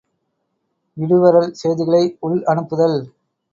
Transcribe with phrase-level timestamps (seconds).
[0.97, 2.99] இடுவரல், செய்திகளை உள் அனுப்புதல்.